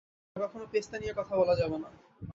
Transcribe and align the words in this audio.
আর 0.35 0.39
কখনো 0.43 0.65
পেস্তা 0.71 0.95
নিয়ে 0.99 1.13
কথা 1.17 1.33
বলা 1.35 1.55
যাবেনা। 1.55 1.89